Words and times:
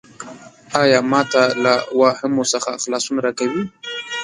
ایا 0.81 0.99
ما 1.11 1.21
ته 1.31 1.43
له 1.63 1.73
واهمو 1.99 2.43
څخه 2.53 2.71
خلاصون 2.83 3.17
راکوې؟ 3.25 3.63